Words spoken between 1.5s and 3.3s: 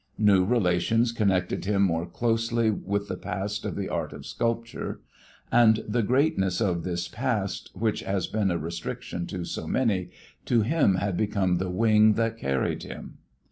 him more closely with the